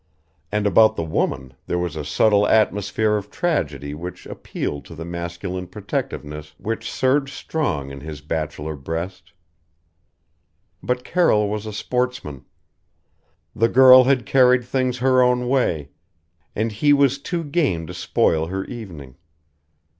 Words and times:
And 0.51 0.65
about 0.65 0.95
the 0.95 1.03
woman 1.03 1.53
there 1.67 1.77
was 1.77 1.95
a 1.95 2.03
subtle 2.03 2.47
atmosphere 2.47 3.17
of 3.17 3.29
tragedy 3.29 3.93
which 3.93 4.25
appealed 4.25 4.83
to 4.85 4.95
the 4.95 5.05
masculine 5.05 5.67
protectiveness 5.67 6.55
which 6.57 6.89
surged 6.91 7.35
strong 7.35 7.91
in 7.91 7.99
his 7.99 8.19
bachelor 8.19 8.75
breast. 8.75 9.31
But 10.81 11.03
Carroll 11.03 11.47
was 11.49 11.67
a 11.67 11.71
sportsman. 11.71 12.45
The 13.55 13.69
girl 13.69 14.05
had 14.05 14.25
carried 14.25 14.63
things 14.63 14.97
her 14.97 15.21
own 15.21 15.47
way 15.47 15.89
and 16.55 16.71
he 16.71 16.93
was 16.93 17.19
too 17.19 17.43
game 17.43 17.85
to 17.85 17.93
spoil 17.93 18.47
her 18.47 18.63
evening. 18.65 19.17